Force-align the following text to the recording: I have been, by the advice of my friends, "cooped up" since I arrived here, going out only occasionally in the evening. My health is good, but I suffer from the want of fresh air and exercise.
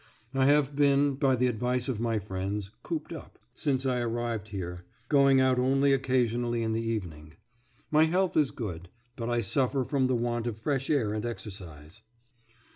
I 0.33 0.45
have 0.47 0.75
been, 0.75 1.13
by 1.13 1.35
the 1.35 1.45
advice 1.45 1.87
of 1.87 1.99
my 1.99 2.17
friends, 2.17 2.71
"cooped 2.81 3.13
up" 3.13 3.37
since 3.53 3.85
I 3.85 3.99
arrived 3.99 4.47
here, 4.47 4.83
going 5.09 5.39
out 5.39 5.59
only 5.59 5.93
occasionally 5.93 6.63
in 6.63 6.73
the 6.73 6.81
evening. 6.81 7.35
My 7.91 8.05
health 8.05 8.35
is 8.35 8.49
good, 8.49 8.89
but 9.15 9.29
I 9.29 9.41
suffer 9.41 9.83
from 9.83 10.07
the 10.07 10.15
want 10.15 10.47
of 10.47 10.57
fresh 10.57 10.89
air 10.89 11.13
and 11.13 11.23
exercise. 11.23 12.01